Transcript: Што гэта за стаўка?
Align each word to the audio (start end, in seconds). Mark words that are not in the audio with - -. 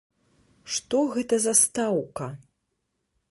Што 0.75 0.97
гэта 1.17 1.39
за 1.45 1.53
стаўка? 1.61 2.31